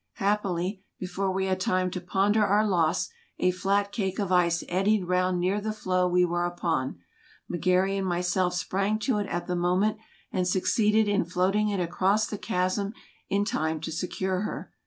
Happily, 0.13 0.81
before 0.97 1.31
we 1.31 1.45
had 1.45 1.59
time 1.59 1.91
to 1.91 2.01
ponder 2.01 2.43
our 2.43 2.65
loss 2.67 3.09
a 3.37 3.51
flat 3.51 3.91
cake 3.91 4.17
of 4.17 4.31
ice 4.31 4.63
eddied 4.67 5.07
round 5.07 5.39
near 5.39 5.61
the 5.61 5.71
floe 5.71 6.07
we 6.07 6.25
were 6.25 6.43
upon; 6.43 6.97
McGary 7.47 7.99
and 7.99 8.07
myself 8.07 8.55
sprang 8.55 8.97
to 8.97 9.19
it 9.19 9.27
at 9.27 9.45
the 9.45 9.55
moment, 9.55 9.99
and 10.31 10.47
succeeded 10.47 11.07
in 11.07 11.23
floating 11.23 11.69
it 11.69 11.79
across 11.79 12.25
the 12.25 12.39
chasm 12.39 12.93
in 13.29 13.45
time 13.45 13.79
to 13.81 13.91
secure 13.91 14.39
her. 14.41 14.71